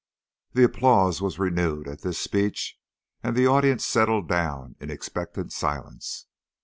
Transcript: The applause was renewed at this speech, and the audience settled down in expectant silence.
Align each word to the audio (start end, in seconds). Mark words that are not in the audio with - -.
The 0.53 0.63
applause 0.63 1.21
was 1.21 1.37
renewed 1.37 1.87
at 1.87 2.01
this 2.01 2.17
speech, 2.17 2.79
and 3.21 3.35
the 3.35 3.45
audience 3.45 3.85
settled 3.85 4.27
down 4.27 4.75
in 4.79 4.89
expectant 4.89 5.51
silence. 5.53 6.25